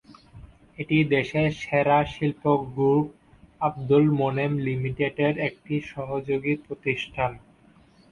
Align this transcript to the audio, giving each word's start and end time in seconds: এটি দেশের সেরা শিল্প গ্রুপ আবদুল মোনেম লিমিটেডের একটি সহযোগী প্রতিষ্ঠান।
এটি 0.77 0.97
দেশের 1.11 1.49
সেরা 1.61 1.99
শিল্প 2.13 2.43
গ্রুপ 2.67 3.05
আবদুল 3.61 4.05
মোনেম 4.19 4.51
লিমিটেডের 4.65 5.33
একটি 5.47 5.75
সহযোগী 5.91 6.53
প্রতিষ্ঠান। 6.65 7.31